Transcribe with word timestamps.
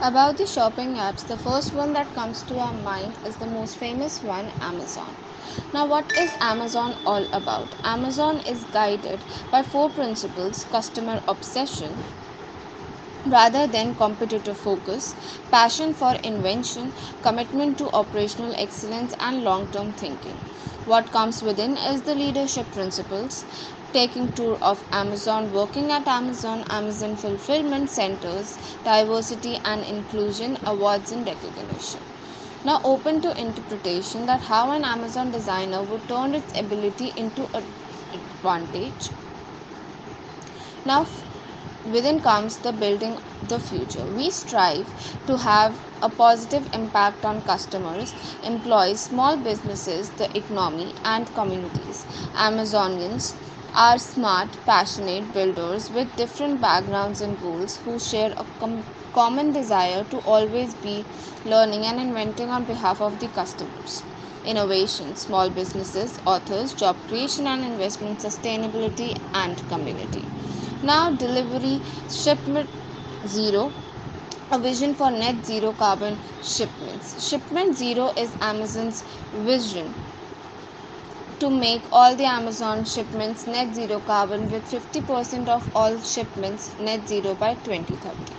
About 0.00 0.38
the 0.38 0.46
shopping 0.46 0.94
apps, 0.96 1.24
the 1.24 1.38
first 1.38 1.72
one 1.72 1.92
that 1.92 2.12
comes 2.12 2.42
to 2.44 2.58
our 2.58 2.72
mind 2.72 3.20
is 3.22 3.36
the 3.36 3.46
most 3.46 3.76
famous 3.76 4.22
one, 4.24 4.52
Amazon. 4.60 5.18
Now, 5.72 5.86
what 5.86 6.10
is 6.16 6.36
Amazon 6.40 6.98
all 7.06 7.28
about? 7.32 7.76
Amazon 7.84 8.40
is 8.40 8.64
guided 8.64 9.24
by 9.52 9.62
four 9.62 9.92
principles 9.92 10.64
customer 10.64 11.22
obsession, 11.28 12.06
rather 13.26 13.68
than 13.68 13.94
competitive 13.94 14.58
focus, 14.58 15.14
passion 15.52 15.94
for 15.94 16.14
invention, 16.24 16.92
commitment 17.22 17.78
to 17.78 17.88
operational 17.92 18.52
excellence, 18.56 19.14
and 19.20 19.44
long 19.44 19.68
term 19.70 19.92
thinking. 19.94 20.42
What 20.84 21.12
comes 21.12 21.40
within 21.40 21.76
is 21.76 22.02
the 22.02 22.16
leadership 22.16 22.72
principles, 22.72 23.44
taking 23.92 24.32
tour 24.32 24.58
of 24.62 24.84
Amazon, 24.92 25.52
working 25.52 25.90
at 25.90 26.06
Amazon, 26.08 26.64
Amazon 26.70 27.16
fulfillment 27.16 27.90
centers, 27.90 28.58
diversity 28.84 29.58
and 29.64 29.84
inclusion, 29.84 30.58
awards 30.66 31.12
and 31.12 31.26
recognition. 31.26 32.00
Now 32.64 32.80
open 32.84 33.20
to 33.22 33.40
interpretation 33.40 34.26
that 34.26 34.42
how 34.42 34.70
an 34.72 34.84
Amazon 34.84 35.30
designer 35.30 35.82
would 35.82 36.08
turn 36.08 36.34
its 36.34 36.52
ability 36.58 37.12
into 37.16 37.48
an 37.54 37.64
advantage. 38.12 39.10
Now 40.84 41.06
within 41.84 42.20
comes 42.20 42.58
the 42.58 42.72
building 42.72 43.18
the 43.42 43.60
future. 43.60 44.04
We 44.04 44.30
strive 44.30 44.92
to 45.26 45.36
have 45.38 45.80
a 46.02 46.08
positive 46.08 46.68
impact 46.72 47.24
on 47.24 47.42
customers, 47.42 48.14
employees, 48.42 49.00
small 49.00 49.36
businesses, 49.36 50.10
the 50.10 50.28
economy, 50.36 50.94
and 51.04 51.32
communities. 51.34 52.04
Amazonians 52.34 53.34
are 53.78 53.98
smart, 53.98 54.58
passionate 54.66 55.32
builders 55.32 55.90
with 55.90 56.14
different 56.16 56.60
backgrounds 56.60 57.20
and 57.22 57.38
goals 57.40 57.76
who 57.76 57.98
share 57.98 58.34
a 58.36 58.44
com- 58.60 58.90
common 59.14 59.52
desire 59.52 60.04
to 60.04 60.18
always 60.18 60.74
be 60.74 61.08
learning 61.44 61.84
and 61.86 61.98
inventing 62.00 62.50
on 62.50 62.66
behalf 62.66 63.00
of 63.00 63.18
the 63.20 63.28
customers 63.28 64.04
innovation, 64.44 65.16
small 65.16 65.50
businesses, 65.50 66.18
authors, 66.26 66.74
job 66.74 67.06
creation 67.06 67.46
and 67.46 67.64
investment, 67.64 68.20
sustainability, 68.20 69.16
and 69.34 69.66
community. 69.68 70.30
Now, 70.82 71.10
delivery 71.10 71.82
shipment 72.08 72.70
zero 73.26 73.76
a 74.50 74.58
vision 74.58 74.94
for 74.94 75.10
net 75.10 75.44
zero 75.46 75.72
carbon 75.72 76.20
shipments. 76.40 77.22
Shipment 77.26 77.76
zero 77.76 78.12
is 78.16 78.36
Amazon's 78.42 79.02
vision 79.32 79.96
to 81.40 81.50
make 81.50 81.86
all 81.92 82.16
the 82.16 82.24
Amazon 82.24 82.84
shipments 82.84 83.46
net 83.46 83.74
zero 83.74 84.00
carbon 84.00 84.48
with 84.48 84.68
50% 84.68 85.48
of 85.48 85.68
all 85.74 86.00
shipments 86.00 86.74
net 86.78 87.06
zero 87.08 87.34
by 87.34 87.54
2030. 87.54 88.36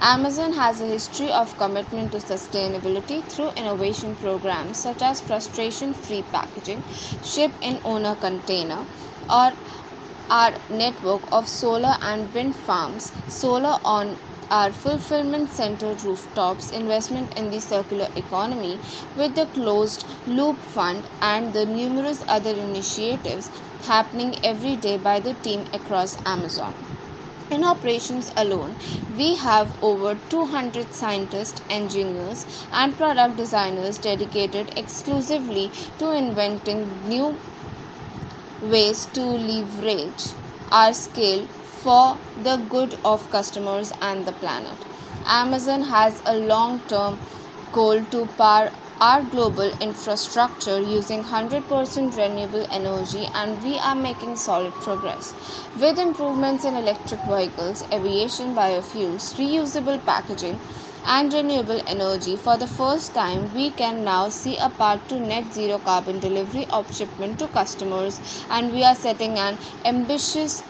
Amazon 0.00 0.52
has 0.52 0.80
a 0.80 0.86
history 0.86 1.30
of 1.30 1.56
commitment 1.56 2.12
to 2.12 2.18
sustainability 2.18 3.28
through 3.28 3.50
innovation 3.56 4.16
programs 4.16 4.78
such 4.80 5.02
as 5.02 5.20
frustration 5.20 5.94
free 5.94 6.22
packaging, 6.22 6.84
ship 6.88 7.56
in 7.60 7.80
owner 7.84 8.14
container, 8.16 8.86
or 9.28 9.52
our 10.30 10.54
network 10.68 11.24
of 11.32 11.48
solar 11.48 11.96
and 12.00 12.32
wind 12.34 12.56
farms, 12.56 13.12
solar 13.26 13.78
on 13.84 14.18
our 14.50 14.72
fulfillment 14.72 15.50
center 15.50 15.94
rooftops, 15.94 16.70
investment 16.70 17.32
in 17.36 17.50
the 17.50 17.60
circular 17.60 18.08
economy 18.16 18.80
with 19.14 19.34
the 19.34 19.46
closed 19.46 20.04
loop 20.26 20.64
fund, 20.64 21.08
and 21.22 21.52
the 21.54 21.66
numerous 21.66 22.22
other 22.28 22.50
initiatives 22.50 23.50
happening 23.80 24.34
every 24.42 24.76
day 24.76 24.96
by 24.96 25.20
the 25.20 25.34
team 25.34 25.66
across 25.72 26.16
Amazon. 26.26 26.74
In 27.50 27.62
operations 27.64 28.30
alone, 28.36 28.78
we 29.08 29.36
have 29.36 29.76
over 29.82 30.14
200 30.16 30.94
scientists, 30.94 31.62
engineers, 31.68 32.46
and 32.72 32.96
product 32.96 33.36
designers 33.36 33.98
dedicated 33.98 34.70
exclusively 34.76 35.72
to 35.98 36.10
inventing 36.12 37.06
new 37.06 37.42
ways 38.60 39.04
to 39.06 39.22
leverage 39.24 40.36
our 40.70 40.94
scale 40.94 41.48
for 41.82 42.18
the 42.36 42.56
good 42.74 42.98
of 43.04 43.30
customers 43.30 43.92
and 44.02 44.26
the 44.26 44.32
planet. 44.32 44.76
Amazon 45.26 45.82
has 45.82 46.20
a 46.26 46.36
long 46.36 46.80
term 46.88 47.18
goal 47.72 48.04
to 48.04 48.26
power 48.38 48.70
our 49.00 49.22
global 49.22 49.70
infrastructure 49.80 50.80
using 50.80 51.22
100% 51.22 52.16
renewable 52.16 52.66
energy 52.70 53.28
and 53.34 53.62
we 53.62 53.78
are 53.78 53.94
making 53.94 54.34
solid 54.36 54.72
progress 54.86 55.34
with 55.76 55.98
improvements 55.98 56.64
in 56.64 56.74
electric 56.76 57.20
vehicles 57.32 57.84
aviation 57.92 58.54
biofuels 58.56 59.28
reusable 59.42 60.04
packaging 60.04 60.58
and 61.06 61.32
renewable 61.32 61.80
energy 61.86 62.36
for 62.36 62.56
the 62.58 62.66
first 62.66 63.14
time 63.14 63.52
we 63.54 63.70
can 63.70 64.02
now 64.04 64.28
see 64.28 64.56
a 64.58 64.68
path 64.80 65.06
to 65.08 65.20
net 65.20 65.52
zero 65.52 65.78
carbon 65.78 66.18
delivery 66.18 66.66
of 66.70 66.92
shipment 66.94 67.38
to 67.38 67.48
customers 67.48 68.20
and 68.50 68.72
we 68.72 68.82
are 68.84 68.96
setting 68.96 69.38
an 69.38 69.58
ambitious 69.84 70.62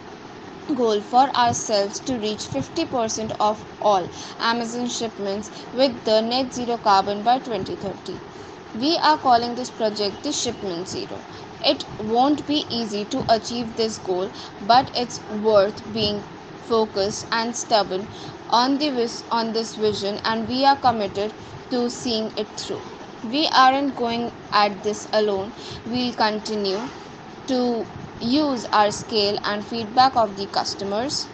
goal 0.75 1.01
for 1.03 1.29
ourselves 1.37 2.01
to 2.01 2.19
reach 2.19 2.47
50% 2.47 3.33
of 3.41 3.67
all 3.81 4.09
Amazon 4.39 4.89
shipments 4.89 5.51
with 5.73 6.05
the 6.05 6.21
net 6.21 6.53
zero 6.53 6.79
carbon 6.79 7.23
by 7.23 7.39
2030. 7.39 8.23
We 8.73 8.97
are 8.99 9.19
calling 9.19 9.55
this 9.55 9.71
project 9.71 10.23
the 10.23 10.33
Shipment 10.33 10.89
Zero. 10.89 11.27
It 11.61 11.85
won't 11.99 12.47
be 12.47 12.67
easy 12.69 13.05
to 13.07 13.25
achieve 13.29 13.77
this 13.77 13.99
goal, 13.99 14.31
but 14.61 14.91
it's 14.95 15.21
worth 15.29 15.83
being 15.93 16.27
focused 16.57 17.25
and 17.33 17.57
stubborn 17.57 18.09
on 18.49 18.79
the 18.79 18.91
vis- 18.91 19.25
on 19.31 19.53
this 19.53 19.75
vision 19.75 20.21
and 20.25 20.49
we 20.49 20.65
are 20.65 20.77
committed 20.77 21.35
to 21.71 21.89
seeing 21.91 22.33
it 22.37 22.57
through. 22.57 22.85
We 23.23 23.49
aren't 23.49 23.95
going 23.95 24.37
at 24.53 24.83
this 24.83 25.07
alone. 25.13 25.55
We'll 25.85 26.15
continue 26.15 26.91
to 27.47 27.91
use 28.21 28.65
our 28.73 28.91
scale 28.91 29.39
and 29.45 29.67
feedback 29.67 30.17
of 30.17 30.37
the 30.37 30.47
customers. 30.47 31.31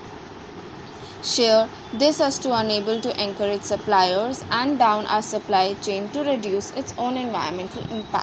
Share 1.21 1.71
this 1.93 2.21
as 2.21 2.39
to 2.39 2.56
enable 2.59 3.00
to 3.00 3.21
encourage 3.21 3.65
suppliers 3.65 4.45
and 4.50 4.78
down 4.78 5.06
our 5.06 5.22
supply 5.22 5.75
chain 5.75 6.09
to 6.11 6.21
reduce 6.22 6.71
its 6.71 6.93
own 6.97 7.17
environmental 7.17 7.83
impact 7.91 8.12